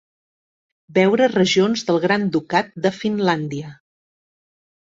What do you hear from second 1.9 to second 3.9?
del Gran Ducat de Finlàndia.